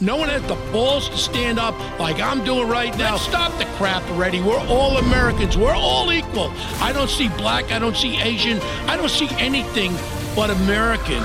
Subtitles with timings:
[0.00, 3.16] No one has the balls to stand up like I'm doing right now.
[3.16, 4.40] Stop the crap already.
[4.40, 5.56] We're all Americans.
[5.56, 6.50] We're all equal.
[6.80, 7.70] I don't see black.
[7.70, 8.58] I don't see Asian.
[8.88, 9.92] I don't see anything
[10.34, 11.22] but American.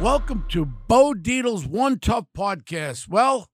[0.00, 3.08] Welcome to Bo Dietl's One Tough Podcast.
[3.08, 3.50] Well,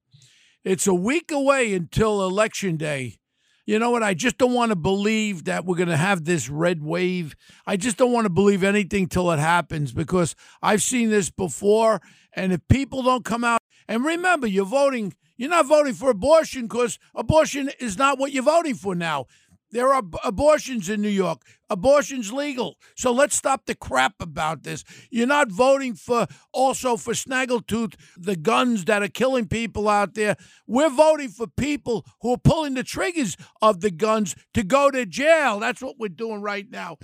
[0.64, 3.16] it's a week away until Election Day.
[3.64, 4.05] You know what?
[4.05, 7.34] I just don't want to believe that we're going to have this red wave.
[7.66, 12.00] I just don't want to believe anything till it happens because I've seen this before.
[12.37, 16.62] And if people don't come out, and remember, you're voting, you're not voting for abortion
[16.62, 19.26] because abortion is not what you're voting for now.
[19.72, 21.43] There are abortions in New York.
[21.68, 22.79] Abortion's legal.
[22.96, 24.85] So let's stop the crap about this.
[25.11, 30.37] You're not voting for also for Snaggletooth, the guns that are killing people out there.
[30.68, 35.05] We're voting for people who are pulling the triggers of the guns to go to
[35.05, 35.59] jail.
[35.59, 36.98] That's what we're doing right now.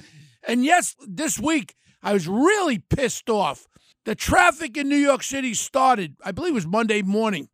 [0.46, 3.66] And yes, this week I was really pissed off.
[4.04, 7.48] The traffic in New York City started, I believe it was Monday morning.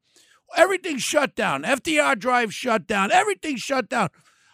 [0.56, 1.62] Everything shut down.
[1.62, 3.12] FDR Drive shut down.
[3.12, 4.08] Everything shut down.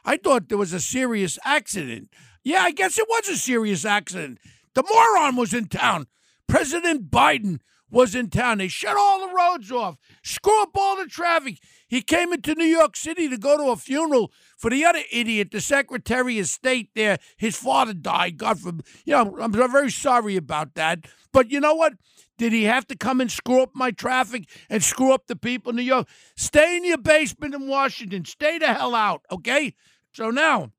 [0.05, 2.09] I thought there was a serious accident.
[2.43, 4.39] Yeah, I guess it was a serious accident.
[4.75, 6.07] The moron was in town.
[6.49, 7.61] President Biden
[7.95, 8.59] was in town.
[8.59, 11.59] They shut all the roads off, screw up all the traffic.
[11.87, 15.53] He came into New York City to go to a funeral for the other idiot,
[15.53, 17.19] the Secretary of State there.
[17.37, 18.37] His father died.
[18.37, 18.87] God forbid.
[19.05, 21.07] You know, I'm very sorry about that.
[21.33, 21.95] But you know what?
[22.37, 25.71] Did he have to come and screw up my traffic and screw up the people
[25.71, 26.09] in New York?
[26.37, 28.25] Stay in your basement in Washington.
[28.25, 29.75] Stay the hell out, okay?
[30.13, 30.73] So now,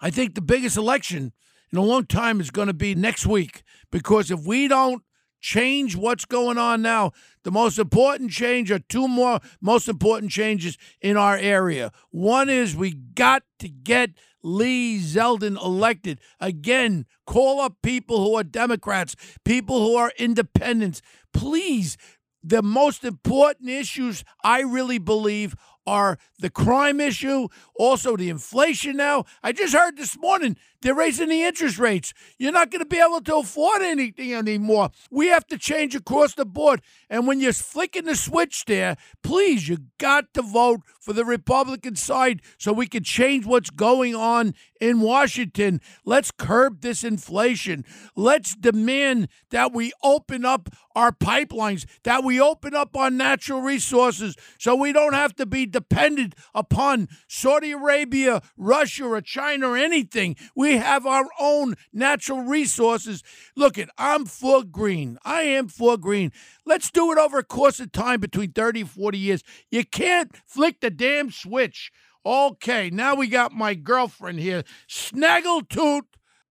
[0.00, 1.32] I think the biggest election
[1.70, 5.02] in a long time is going to be next week because if we don't
[5.40, 7.12] change what's going on now,
[7.44, 11.92] the most important change are two more most important changes in our area.
[12.10, 14.10] One is we got to get
[14.42, 16.20] Lee Zeldin elected.
[16.40, 21.02] Again, call up people who are Democrats, people who are independents.
[21.32, 21.96] Please,
[22.42, 29.24] the most important issues, I really believe, are the crime issue, also the inflation now.
[29.42, 32.12] I just heard this morning they're raising the interest rates.
[32.38, 34.90] You're not going to be able to afford anything anymore.
[35.10, 36.82] We have to change across the board.
[37.08, 41.94] And when you're flicking the switch there, please, you got to vote for the Republican
[41.94, 45.80] side so we can change what's going on in Washington.
[46.04, 47.84] Let's curb this inflation.
[48.16, 54.34] Let's demand that we open up our pipelines, that we open up our natural resources
[54.58, 60.34] so we don't have to be dependent upon Saudi Arabia, Russia, or China or anything.
[60.56, 63.22] We have our own natural resources.
[63.54, 65.18] Look at I'm for green.
[65.24, 66.32] I am for green.
[66.64, 69.44] Let's do it over a course of time between 30 and 40 years.
[69.70, 71.90] You can't flick the damn switch.
[72.24, 76.02] Okay, now we got my girlfriend here, Snaggletooth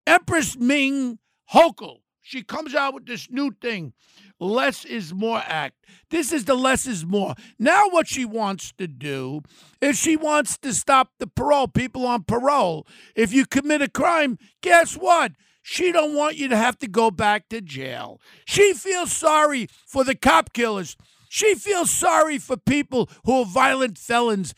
[0.07, 1.19] Empress Ming
[1.53, 1.97] Hochul.
[2.21, 3.93] She comes out with this new thing
[4.39, 5.75] less is more act.
[6.09, 7.35] This is the less is more.
[7.57, 9.41] Now, what she wants to do
[9.81, 12.87] is she wants to stop the parole, people on parole.
[13.15, 15.33] If you commit a crime, guess what?
[15.61, 18.19] She don't want you to have to go back to jail.
[18.45, 20.95] She feels sorry for the cop killers.
[21.35, 24.53] She feels sorry for people who are violent felons.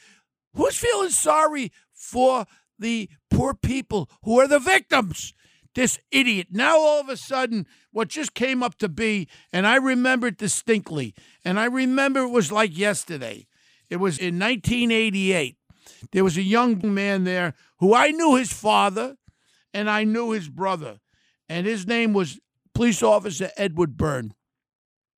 [0.53, 2.45] Who's feeling sorry for
[2.77, 5.33] the poor people who are the victims?
[5.73, 6.47] this idiot.
[6.51, 10.37] Now all of a sudden, what just came up to be, and I remember it
[10.37, 13.47] distinctly, and I remember it was like yesterday.
[13.89, 15.55] It was in 1988.
[16.11, 19.17] There was a young man there who I knew his father
[19.73, 20.99] and I knew his brother,
[21.49, 22.39] and his name was
[22.75, 24.33] Police Officer Edward Byrne.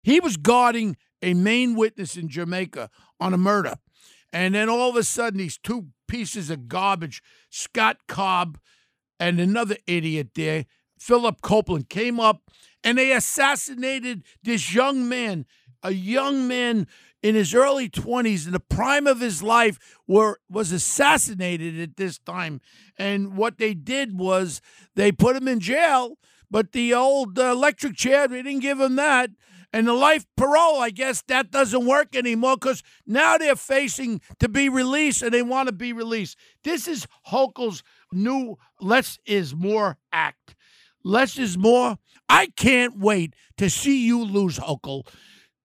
[0.03, 3.75] He was guarding a main witness in Jamaica on a murder.
[4.31, 8.59] And then all of a sudden, these two pieces of garbage, Scott Cobb
[9.19, 10.65] and another idiot there,
[10.99, 12.41] Philip Copeland, came up
[12.83, 15.45] and they assassinated this young man,
[15.83, 16.87] a young man
[17.21, 22.17] in his early 20s in the prime of his life were was assassinated at this
[22.17, 22.61] time
[22.97, 24.61] and what they did was
[24.95, 26.17] they put him in jail
[26.49, 29.29] but the old uh, electric chair they didn't give him that
[29.71, 34.49] and the life parole i guess that doesn't work anymore because now they're facing to
[34.49, 39.97] be released and they want to be released this is hochul's new less is more
[40.11, 40.55] act.
[41.03, 41.97] Less is more.
[42.27, 45.07] I can't wait to see you lose, Hochul.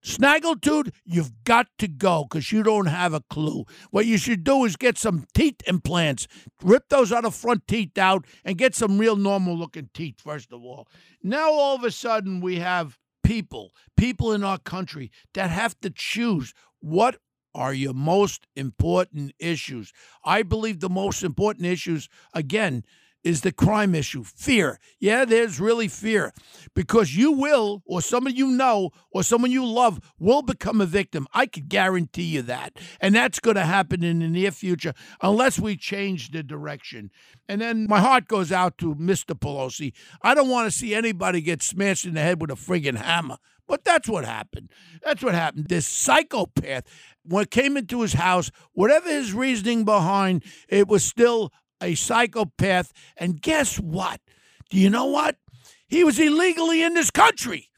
[0.03, 3.65] Snaggletooth, you've got to go because you don't have a clue.
[3.89, 6.27] What you should do is get some teeth implants,
[6.61, 10.63] rip those other front teeth out, and get some real normal looking teeth, first of
[10.63, 10.87] all.
[11.23, 15.89] Now, all of a sudden, we have people, people in our country that have to
[15.89, 17.17] choose what
[17.53, 19.93] are your most important issues.
[20.23, 22.83] I believe the most important issues, again,
[23.25, 24.79] is the crime issue fear.
[24.99, 26.31] Yeah, there's really fear
[26.75, 31.27] because you will, or someone you know, or someone you love will become a victim.
[31.33, 32.77] I could guarantee you that.
[33.01, 37.09] And that's going to happen in the near future unless we change the direction.
[37.49, 39.37] And then my heart goes out to Mr.
[39.37, 39.93] Pelosi.
[40.21, 43.37] I don't want to see anybody get smashed in the head with a friggin' hammer.
[43.67, 44.69] But that's what happened.
[45.03, 45.69] That's what happened.
[45.69, 46.83] This psychopath,
[47.23, 51.51] when it came into his house, whatever his reasoning behind, it was still
[51.81, 52.91] a psychopath.
[53.17, 54.21] And guess what?
[54.69, 55.37] Do you know what?
[55.87, 57.69] He was illegally in this country.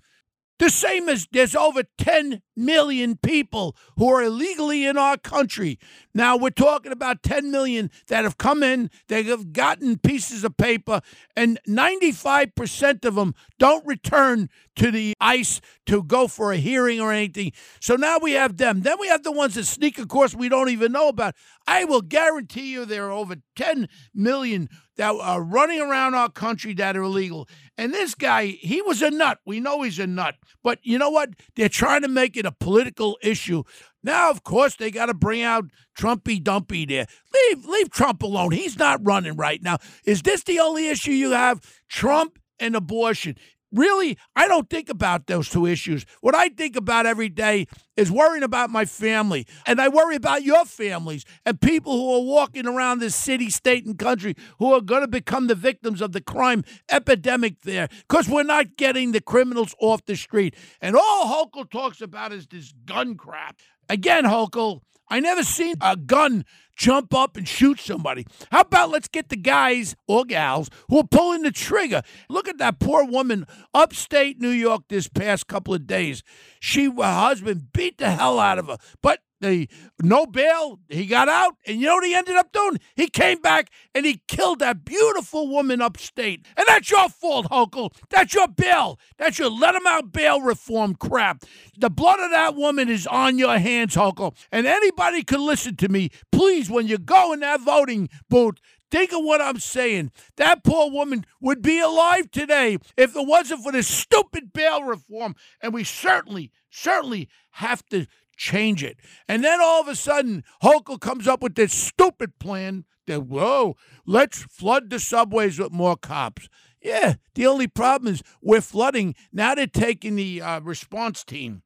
[0.60, 5.78] The same as there's over 10 million people who are illegally in our country.
[6.14, 10.58] Now, we're talking about 10 million that have come in, they have gotten pieces of
[10.58, 11.02] paper,
[11.36, 17.12] and 95% of them don't return to the ICE to go for a hearing or
[17.12, 17.52] anything.
[17.80, 18.82] So now we have them.
[18.82, 21.36] Then we have the ones that sneak of course, we don't even know about.
[21.66, 26.30] I will guarantee you there are over 10 million that are uh, running around our
[26.30, 27.48] country that are illegal.
[27.78, 29.40] And this guy, he was a nut.
[29.46, 30.36] We know he's a nut.
[30.64, 31.30] But you know what?
[31.56, 33.64] They're trying to make it a political issue.
[34.04, 35.66] Now, of course, they got to bring out
[35.98, 37.06] Trumpy Dumpy there.
[37.34, 38.52] Leave, leave Trump alone.
[38.52, 39.78] He's not running right now.
[40.06, 41.62] Is this the only issue you have?
[41.90, 43.36] Trump and abortion
[43.72, 46.06] really, I don't think about those two issues.
[46.22, 49.46] What I think about every day is worrying about my family.
[49.66, 53.86] And I worry about your families and people who are walking around this city, state,
[53.86, 58.30] and country who are going to become the victims of the crime epidemic there because
[58.30, 60.56] we're not getting the criminals off the street.
[60.82, 63.60] And all Hochul talks about is this gun crap.
[63.90, 66.46] Again, Hochul, I never seen a gun
[66.76, 68.26] jump up and shoot somebody.
[68.52, 72.02] How about let's get the guys or gals who are pulling the trigger?
[72.30, 76.24] Look at that poor woman upstate New York this past couple of days.
[76.60, 80.80] She, her husband beat the hell out of her, but no bail.
[80.90, 82.80] He got out, and you know what he ended up doing?
[82.96, 86.46] He came back and he killed that beautiful woman upstate.
[86.56, 87.94] And that's your fault, Hochul.
[88.10, 89.00] That's your bail.
[89.18, 91.44] That's your let him out bail reform crap.
[91.78, 94.36] The blood of that woman is on your hands, Hochul.
[94.52, 96.10] And anybody can listen to me.
[96.32, 100.12] Please, when you go in that voting booth, Think of what I'm saying.
[100.38, 105.36] That poor woman would be alive today if it wasn't for this stupid bail reform.
[105.62, 108.08] And we certainly, certainly have to
[108.38, 108.98] change it.
[109.28, 113.76] And then all of a sudden, Hochul comes up with this stupid plan that, whoa,
[114.06, 116.48] let's flood the subways with more cops.
[116.82, 119.16] Yeah, the only problem is we're flooding.
[119.34, 121.64] Now they're taking the uh, response team.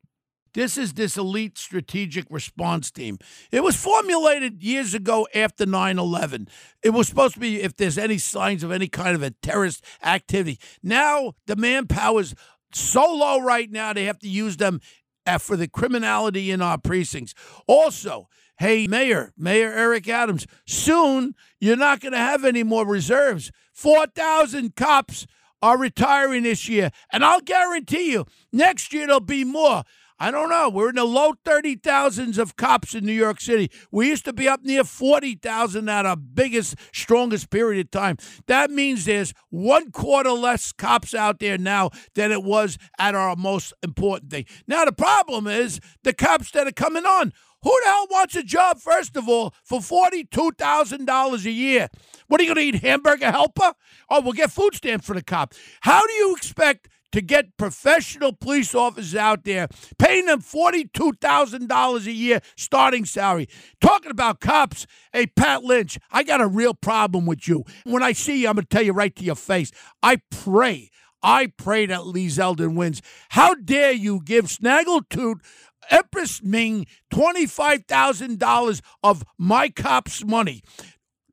[0.53, 3.19] This is this elite strategic response team.
[3.51, 6.47] It was formulated years ago after 9 11.
[6.83, 9.83] It was supposed to be if there's any signs of any kind of a terrorist
[10.03, 10.59] activity.
[10.83, 12.35] Now the manpower is
[12.73, 14.81] so low right now, they have to use them
[15.27, 17.35] Uh, for the criminality in our precincts.
[17.67, 18.27] Also,
[18.57, 23.51] hey, Mayor, Mayor Eric Adams, soon you're not going to have any more reserves.
[23.71, 25.27] 4,000 cops
[25.61, 26.89] are retiring this year.
[27.11, 29.83] And I'll guarantee you, next year there'll be more.
[30.21, 30.69] I don't know.
[30.69, 33.71] We're in the low 30,000s of cops in New York City.
[33.91, 38.17] We used to be up near 40,000 at our biggest, strongest period of time.
[38.45, 43.35] That means there's one quarter less cops out there now than it was at our
[43.35, 44.45] most important thing.
[44.67, 47.33] Now, the problem is the cops that are coming on.
[47.63, 51.89] Who the hell wants a job, first of all, for $42,000 a year?
[52.27, 53.73] What are you going to eat, hamburger helper?
[54.07, 55.55] Oh, we'll get food stamps for the cop.
[55.81, 59.67] How do you expect to get professional police officers out there,
[59.97, 63.47] paying them $42,000 a year starting salary.
[63.79, 67.63] Talking about cops, hey, Pat Lynch, I got a real problem with you.
[67.83, 69.71] When I see you, I'm going to tell you right to your face.
[70.01, 70.89] I pray,
[71.21, 73.01] I pray that Lee Zeldin wins.
[73.29, 75.41] How dare you give Snaggletooth
[75.89, 80.61] Empress Ming $25,000 of my cops' money.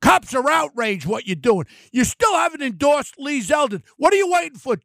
[0.01, 1.67] Cops are outraged what you're doing.
[1.93, 3.83] You still haven't endorsed Lee Zeldin.
[3.97, 4.77] What are you waiting for?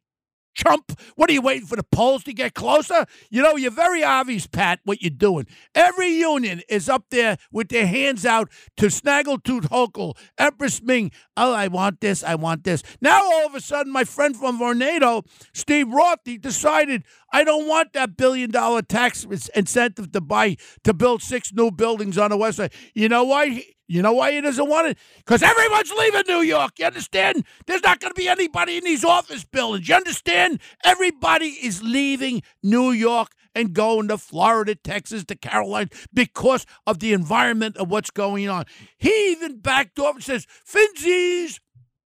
[0.54, 0.98] Chump.
[1.16, 3.06] What are you waiting for the polls to get closer?
[3.30, 5.46] You know, you're very obvious, Pat, what you're doing.
[5.74, 11.10] Every union is up there with their hands out to Snaggletooth Hochul, Empress Ming.
[11.36, 12.82] Oh, I want this, I want this.
[13.00, 17.66] Now all of a sudden, my friend from Vornado, Steve Roth, he decided I don't
[17.66, 22.36] want that billion dollar tax incentive to buy to build six new buildings on the
[22.36, 22.72] west side.
[22.94, 23.64] You know why?
[23.86, 24.98] You know why he doesn't want it?
[25.18, 26.78] Because everyone's leaving New York.
[26.78, 27.44] You understand?
[27.66, 29.88] There's not going to be anybody in these office buildings.
[29.88, 30.60] You understand?
[30.84, 37.12] Everybody is leaving New York and going to Florida, Texas, to Carolina because of the
[37.12, 38.64] environment of what's going on.
[38.96, 41.60] He even backed off and says, Finzies,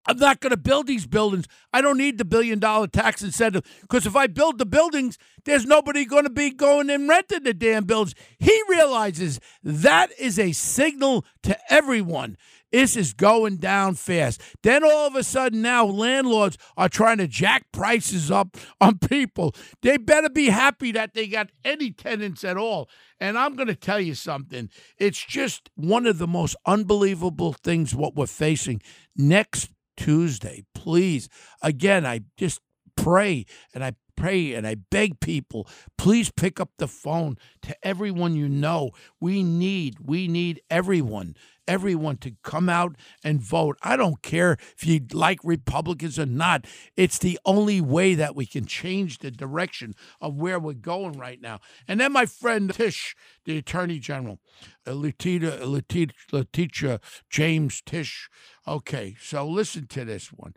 [0.06, 1.46] I'm not going to build these buildings.
[1.72, 5.66] I don't need the billion dollar tax incentive because if I build the buildings, there's
[5.66, 8.14] nobody going to be going and renting the damn buildings.
[8.38, 12.36] He realizes that is a signal to everyone.
[12.70, 14.42] This is going down fast.
[14.62, 19.54] Then all of a sudden, now landlords are trying to jack prices up on people.
[19.82, 22.88] They better be happy that they got any tenants at all.
[23.20, 24.68] And I'm going to tell you something.
[24.98, 28.82] It's just one of the most unbelievable things what we're facing
[29.16, 30.64] next Tuesday.
[30.74, 31.28] Please,
[31.62, 32.60] again, I just
[32.96, 38.34] pray and I pray and I beg people, please pick up the phone to everyone
[38.34, 38.90] you know.
[39.20, 41.36] We need, we need everyone,
[41.68, 43.76] everyone to come out and vote.
[43.82, 46.66] I don't care if you like Republicans or not.
[46.96, 51.40] It's the only way that we can change the direction of where we're going right
[51.40, 51.60] now.
[51.86, 54.40] And then my friend Tish, the Attorney General,
[54.86, 58.28] uh, Letitia, Letitia, Letitia James Tish.
[58.66, 60.54] Okay, so listen to this one.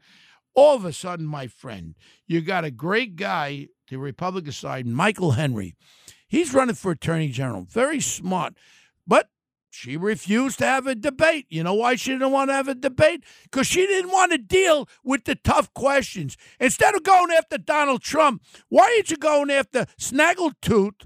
[0.53, 1.95] All of a sudden, my friend,
[2.27, 5.75] you got a great guy, the Republican side, Michael Henry.
[6.27, 7.63] He's running for Attorney General.
[7.63, 8.53] Very smart.
[9.05, 9.29] But
[9.71, 11.45] she refused to have a debate.
[11.49, 13.23] You know why she didn't want to have a debate?
[13.43, 16.35] Because she didn't want to deal with the tough questions.
[16.59, 21.05] Instead of going after Donald Trump, why aren't you going after Snaggletooth,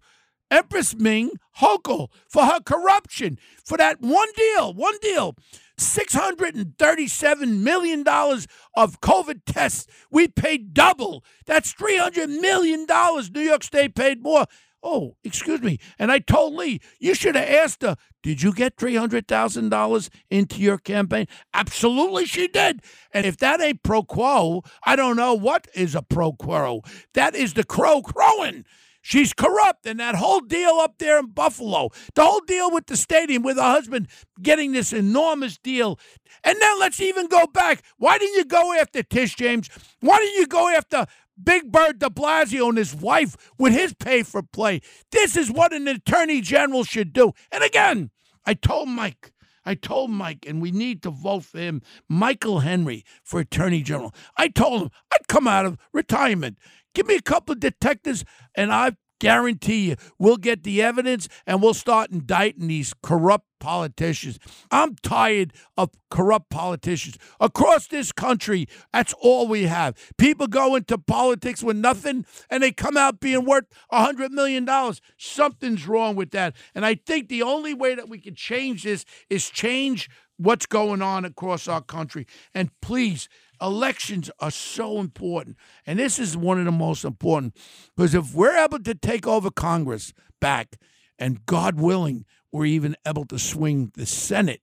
[0.49, 3.37] Empress Ming Hochul for her corruption?
[3.63, 5.35] For that one deal, one deal.
[5.77, 9.87] $637 million of COVID tests.
[10.09, 11.23] We paid double.
[11.45, 12.85] That's $300 million.
[13.33, 14.45] New York State paid more.
[14.87, 15.79] Oh, excuse me.
[15.97, 20.77] And I told Lee, you should have asked her, did you get $300,000 into your
[20.77, 21.25] campaign?
[21.55, 22.81] Absolutely, she did.
[23.11, 26.81] And if that ain't pro quo, I don't know what is a pro quo.
[27.15, 28.63] That is the crow crowing.
[29.01, 29.87] She's corrupt.
[29.87, 33.57] And that whole deal up there in Buffalo, the whole deal with the stadium, with
[33.57, 34.07] her husband
[34.39, 35.99] getting this enormous deal.
[36.43, 37.83] And then let's even go back.
[37.97, 39.67] Why didn't you go after Tish James?
[39.99, 41.07] Why didn't you go after
[41.41, 44.81] Big Bird de Blasio and his wife with his pay for play?
[45.11, 47.33] This is what an attorney general should do.
[47.51, 48.11] And again,
[48.45, 49.31] I told Mike.
[49.65, 54.13] I told Mike, and we need to vote for him, Michael Henry, for Attorney General.
[54.37, 56.59] I told him I'd come out of retirement,
[56.93, 58.23] Give me a couple of detectives,
[58.55, 64.37] and I guarantee you we'll get the evidence and we'll start indicting these corrupt politicians.
[64.69, 68.67] I'm tired of corrupt politicians across this country.
[68.93, 69.95] That's all we have.
[70.19, 74.69] People go into politics with nothing and they come out being worth a $100 million.
[75.17, 76.55] Something's wrong with that.
[76.75, 81.01] And I think the only way that we can change this is change what's going
[81.01, 82.27] on across our country.
[82.53, 83.27] And please,
[83.61, 85.57] elections are so important.
[85.85, 87.55] And this is one of the most important
[87.95, 90.77] because if we're able to take over Congress back,
[91.17, 94.61] and God willing, we're even able to swing the Senate.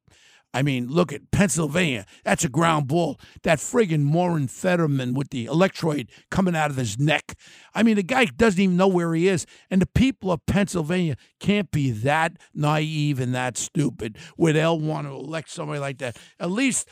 [0.54, 2.04] I mean, look at Pennsylvania.
[2.24, 3.18] That's a ground ball.
[3.42, 7.38] That friggin' Morin Fetterman with the electrode coming out of his neck.
[7.74, 9.46] I mean, the guy doesn't even know where he is.
[9.70, 15.06] And the people of Pennsylvania can't be that naive and that stupid where they'll want
[15.06, 16.18] to elect somebody like that.
[16.38, 16.86] At least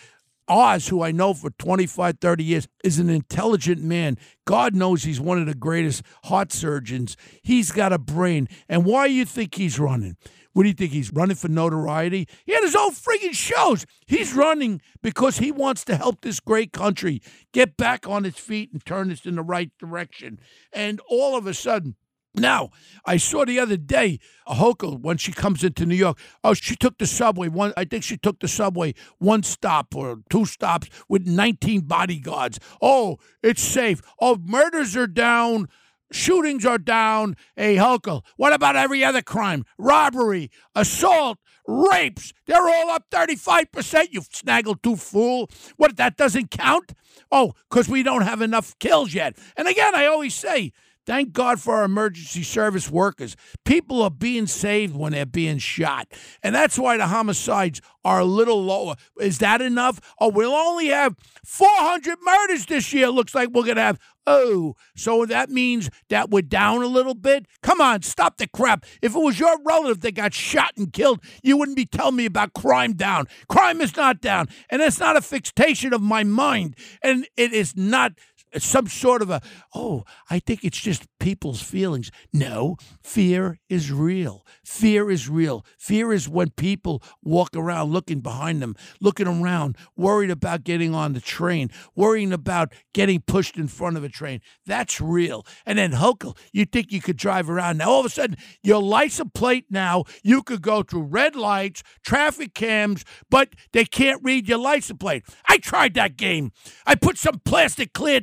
[0.49, 4.19] Oz, who I know for 25, 30 years, is an intelligent man.
[4.47, 7.17] God knows he's one of the greatest heart surgeons.
[7.43, 8.49] He's got a brain.
[8.69, 10.17] And why do you think he's running?
[10.53, 10.91] What do you think?
[10.93, 12.27] He's running for notoriety?
[12.45, 13.87] He had his own friggin' shows.
[14.07, 18.73] He's running because he wants to help this great country get back on its feet
[18.73, 20.41] and turn us in the right direction.
[20.73, 21.95] And all of a sudden,
[22.35, 22.71] now,
[23.05, 26.19] I saw the other day a Hochul when she comes into New York.
[26.45, 27.49] Oh, she took the subway.
[27.49, 32.61] One, I think she took the subway one stop or two stops with 19 bodyguards.
[32.81, 34.01] Oh, it's safe.
[34.21, 35.69] Oh, murders are down.
[36.13, 37.37] Shootings are down.
[37.57, 39.65] Hey, Hochul, what about every other crime?
[39.79, 42.33] Robbery, assault, rapes.
[42.47, 45.49] They're all up 35%, you snaggletooth fool.
[45.77, 46.95] What, that doesn't count?
[47.31, 49.37] Oh, because we don't have enough kills yet.
[49.57, 50.73] And again, I always say,
[51.07, 53.37] Thank God for our emergency service workers.
[53.65, 56.09] People are being saved when they're being shot.
[56.43, 58.97] And that's why the homicides are a little lower.
[59.19, 60.01] Is that enough?
[60.21, 63.09] Oh, we'll only have 400 murders this year.
[63.09, 63.99] Looks like we're going to have.
[64.27, 67.47] Oh, so that means that we're down a little bit?
[67.63, 68.85] Come on, stop the crap.
[69.03, 72.27] If it was your relative that got shot and killed, you wouldn't be telling me
[72.27, 73.27] about crime down.
[73.49, 74.49] Crime is not down.
[74.69, 76.77] And it's not a fixation of my mind.
[77.03, 78.13] And it is not
[78.59, 79.41] some sort of a,
[79.75, 82.11] oh, I think it's just people's feelings.
[82.33, 84.45] No, fear is real.
[84.65, 85.65] Fear is real.
[85.79, 91.13] Fear is when people walk around looking behind them, looking around, worried about getting on
[91.13, 94.41] the train, worrying about getting pushed in front of a train.
[94.67, 95.47] That's real.
[95.65, 97.79] And then, Hochul, you think you could drive around.
[97.79, 101.83] Now, all of a sudden, your license plate now, you could go through red lights,
[102.05, 105.25] traffic cams, but they can't read your license plate.
[105.49, 106.53] I tried that game.
[106.87, 108.21] I put some plastic clear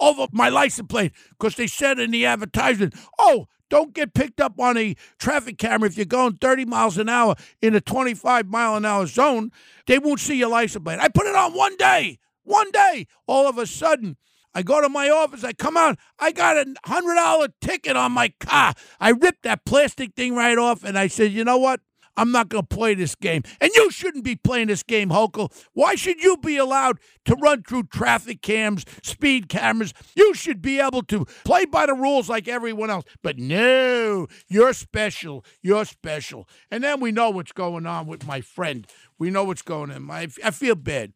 [0.00, 4.60] over my license plate because they said in the advertisement, oh, don't get picked up
[4.60, 8.76] on a traffic camera if you're going 30 miles an hour in a 25 mile
[8.76, 9.50] an hour zone.
[9.86, 11.00] They won't see your license plate.
[11.00, 12.18] I put it on one day.
[12.44, 13.06] One day.
[13.26, 14.16] All of a sudden,
[14.54, 18.12] I go to my office, I come out, I got a hundred dollar ticket on
[18.12, 18.72] my car.
[19.00, 21.80] I ripped that plastic thing right off and I said, you know what?
[22.16, 23.42] I'm not going to play this game.
[23.60, 25.52] And you shouldn't be playing this game, Hochul.
[25.72, 29.92] Why should you be allowed to run through traffic cams, speed cameras?
[30.14, 33.04] You should be able to play by the rules like everyone else.
[33.22, 35.44] But no, you're special.
[35.62, 36.48] You're special.
[36.70, 38.86] And then we know what's going on with my friend.
[39.18, 40.10] We know what's going on.
[40.10, 41.12] I, I feel bad.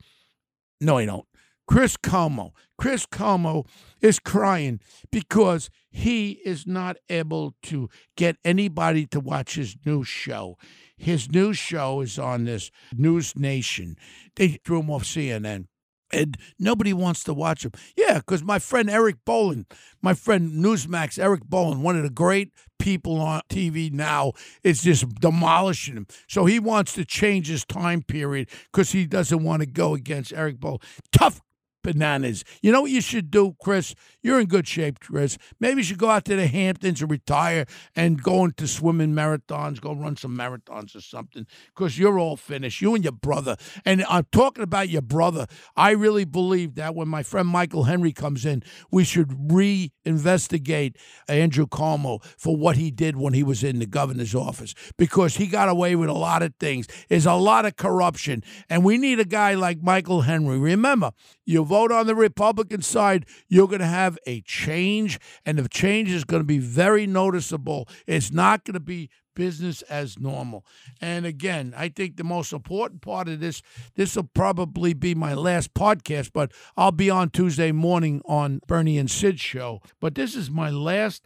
[0.80, 1.26] No, I don't.
[1.70, 2.50] Chris Cuomo.
[2.78, 3.64] Chris Cuomo
[4.00, 4.80] is crying
[5.12, 10.56] because he is not able to get anybody to watch his new show.
[10.96, 13.94] His new show is on this News Nation.
[14.34, 15.66] They threw him off CNN.
[16.12, 17.70] And nobody wants to watch him.
[17.96, 19.64] Yeah, because my friend Eric Bolling,
[20.02, 24.32] my friend Newsmax Eric Bolling, one of the great people on TV now,
[24.64, 26.08] is just demolishing him.
[26.28, 30.32] So he wants to change his time period because he doesn't want to go against
[30.32, 30.80] Eric Bolling.
[31.12, 31.40] Tough
[31.82, 32.44] bananas.
[32.62, 33.94] You know what you should do, Chris?
[34.22, 35.38] You're in good shape, Chris.
[35.58, 39.80] Maybe you should go out to the Hamptons and retire and go into swimming marathons,
[39.80, 42.80] go run some marathons or something, because you're all finished.
[42.80, 43.56] You and your brother.
[43.84, 45.46] And I'm talking about your brother.
[45.76, 50.96] I really believe that when my friend Michael Henry comes in, we should reinvestigate
[51.28, 55.46] Andrew Cuomo for what he did when he was in the governor's office, because he
[55.46, 56.87] got away with a lot of things.
[57.08, 60.58] There's a lot of corruption, and we need a guy like Michael Henry.
[60.58, 61.12] Remember,
[61.50, 66.11] you vote on the Republican side, you're going to have a change, and the change
[66.11, 67.88] is going to be very noticeable.
[68.07, 70.64] It's not going to be business as normal.
[71.00, 73.62] And again, I think the most important part of this,
[73.97, 78.99] this will probably be my last podcast, but I'll be on Tuesday morning on Bernie
[78.99, 79.80] and Sid show.
[80.00, 81.25] But this is my last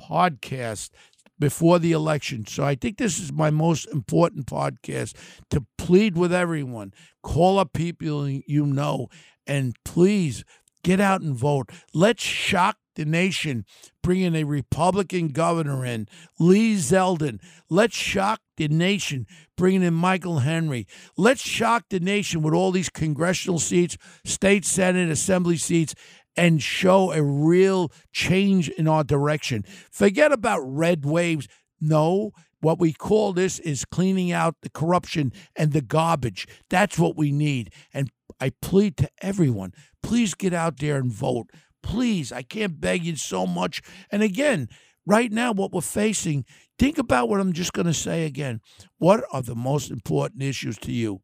[0.00, 0.90] podcast
[1.38, 2.46] before the election.
[2.46, 5.14] So I think this is my most important podcast
[5.50, 6.94] to plead with everyone.
[7.22, 9.08] Call up people you know
[9.46, 10.44] and please
[10.82, 11.70] get out and vote.
[11.92, 13.64] Let's shock the nation,
[14.02, 17.40] bringing a Republican governor in, Lee Zeldin.
[17.68, 19.26] Let's shock the nation,
[19.56, 20.86] bringing in Michael Henry.
[21.16, 25.94] Let's shock the nation with all these congressional seats, state senate, assembly seats,
[26.36, 29.64] and show a real change in our direction.
[29.90, 31.48] Forget about red waves.
[31.80, 36.46] No, what we call this is cleaning out the corruption and the garbage.
[36.70, 37.72] That's what we need.
[37.92, 38.10] And
[38.40, 39.72] I plead to everyone
[40.06, 41.50] please get out there and vote.
[41.82, 43.82] Please, I can't beg you so much.
[44.10, 44.68] And again,
[45.04, 46.44] right now, what we're facing,
[46.78, 48.60] think about what I'm just going to say again.
[48.98, 51.22] What are the most important issues to you?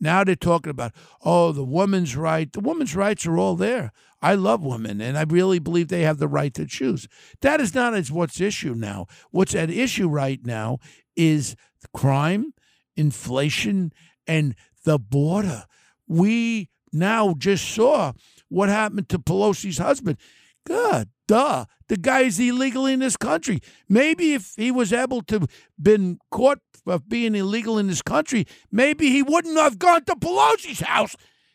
[0.00, 0.92] Now they're talking about,
[1.24, 2.50] oh, the woman's right.
[2.50, 3.90] The woman's rights are all there.
[4.22, 7.08] I love women, and I really believe they have the right to choose.
[7.40, 9.06] That is not as what's issue now.
[9.30, 10.78] What's at issue right now
[11.16, 11.56] is
[11.92, 12.52] crime,
[12.96, 13.92] inflation,
[14.26, 15.64] and the border.
[16.10, 18.14] We now just saw
[18.48, 20.18] what happened to Pelosi's husband.
[20.66, 21.66] God, duh.
[21.86, 23.60] The guy is illegal in this country.
[23.88, 25.46] Maybe if he was able to
[25.80, 30.80] been caught for being illegal in this country, maybe he wouldn't have gone to Pelosi's
[30.80, 31.14] house.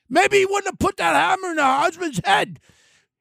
[0.10, 2.60] Maybe he wouldn't have put that hammer in her husband's head.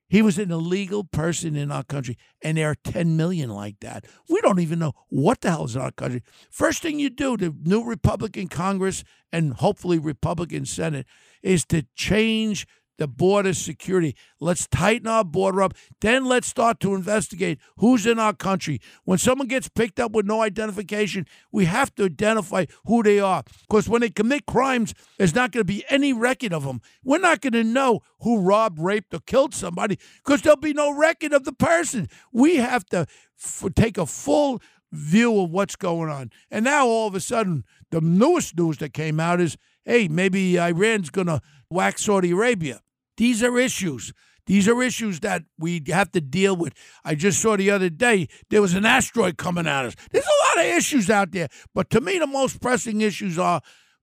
[0.09, 4.05] He was an illegal person in our country, and there are 10 million like that.
[4.29, 6.23] We don't even know what the hell is in our country.
[6.51, 11.07] First thing you do, the new Republican Congress and hopefully Republican Senate,
[11.43, 12.67] is to change
[12.99, 14.15] the border security.
[14.41, 15.75] Let's tighten our border up.
[16.01, 18.81] Then let's start to investigate who's in our country.
[19.05, 23.43] When someone gets picked up with no identification, we have to identify who they are.
[23.63, 26.81] Because when they commit crimes, there's not going to be any record of them.
[27.03, 30.95] We're not going to know who robbed, raped, or killed somebody because there'll be no
[30.95, 32.09] record of the person.
[32.33, 33.07] We have to
[33.43, 34.61] f- take a full
[34.93, 36.31] view of what's going on.
[36.51, 40.59] And now all of a sudden, the newest news that came out is hey, maybe
[40.59, 42.81] Iran's going to whack Saudi Arabia.
[43.17, 44.13] These are issues.
[44.47, 46.75] These are issues that we have to deal with.
[47.05, 49.95] I just saw the other day there was an asteroid coming at us.
[50.11, 53.63] There's a lot of issues out there, but to me, the most pressing issues are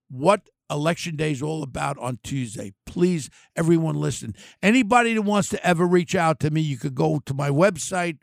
[0.09, 2.73] what Election Day is all about on Tuesday.
[2.85, 4.33] Please, everyone, listen.
[4.63, 8.17] Anybody that wants to ever reach out to me, you could go to my website.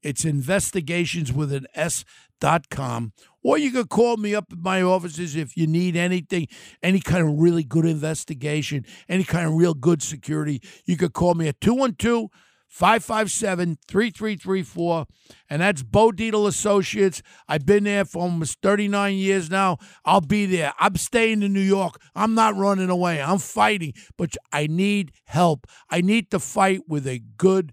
[0.00, 2.04] It's investigations with an S
[2.40, 3.12] dot com,
[3.48, 6.46] or you could call me up at my offices if you need anything,
[6.82, 10.60] any kind of really good investigation, any kind of real good security.
[10.84, 12.28] You could call me at 212
[12.68, 15.06] 557 3334.
[15.48, 17.22] And that's Bo Dietl Associates.
[17.48, 19.78] I've been there for almost 39 years now.
[20.04, 20.74] I'll be there.
[20.78, 21.94] I'm staying in New York.
[22.14, 23.22] I'm not running away.
[23.22, 25.66] I'm fighting, but I need help.
[25.88, 27.72] I need to fight with a good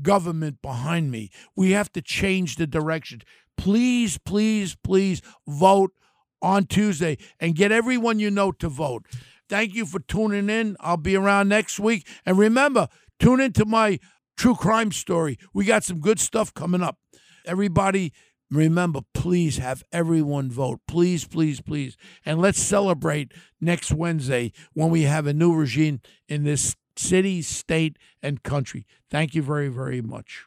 [0.00, 1.30] government behind me.
[1.54, 3.20] We have to change the direction.
[3.56, 5.92] Please, please, please vote
[6.40, 9.06] on Tuesday and get everyone you know to vote.
[9.48, 10.76] Thank you for tuning in.
[10.80, 12.06] I'll be around next week.
[12.24, 12.88] And remember,
[13.18, 13.98] tune into my
[14.36, 15.38] true crime story.
[15.52, 16.98] We got some good stuff coming up.
[17.44, 18.12] Everybody,
[18.50, 20.80] remember, please have everyone vote.
[20.88, 21.96] Please, please, please.
[22.24, 27.96] And let's celebrate next Wednesday when we have a new regime in this city, state,
[28.22, 28.86] and country.
[29.10, 30.46] Thank you very, very much.